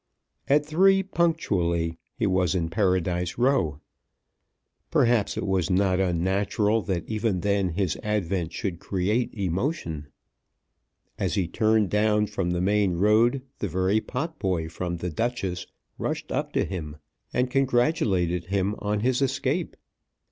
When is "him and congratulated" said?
16.65-18.45